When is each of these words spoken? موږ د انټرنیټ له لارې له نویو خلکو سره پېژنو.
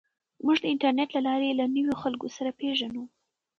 موږ 0.45 0.57
د 0.61 0.65
انټرنیټ 0.73 1.09
له 1.13 1.21
لارې 1.27 1.57
له 1.59 1.65
نویو 1.75 1.99
خلکو 2.01 2.27
سره 2.37 2.49
پېژنو. 2.59 3.03